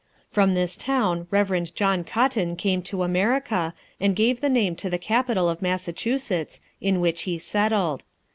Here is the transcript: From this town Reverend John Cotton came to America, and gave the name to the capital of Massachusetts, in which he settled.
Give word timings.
From 0.31 0.55
this 0.55 0.77
town 0.77 1.27
Reverend 1.29 1.75
John 1.75 2.03
Cotton 2.03 2.55
came 2.55 2.81
to 2.81 3.03
America, 3.03 3.75
and 3.99 4.15
gave 4.15 4.41
the 4.41 4.49
name 4.49 4.75
to 4.77 4.89
the 4.89 4.97
capital 4.97 5.47
of 5.47 5.61
Massachusetts, 5.61 6.59
in 6.81 7.01
which 7.01 7.21
he 7.21 7.37
settled. 7.37 8.03